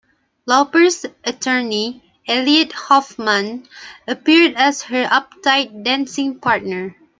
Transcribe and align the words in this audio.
Lauper's 0.47 1.05
attorney, 1.23 2.01
Elliot 2.27 2.71
Hoffman, 2.71 3.67
appeared 4.07 4.55
as 4.55 4.81
her 4.81 5.03
uptight 5.03 5.83
dancing 5.83 6.39
partner. 6.39 6.95